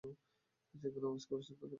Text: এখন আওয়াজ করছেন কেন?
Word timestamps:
এখন 0.03 1.03
আওয়াজ 1.03 1.23
করছেন 1.25 1.55
কেন? 1.55 1.69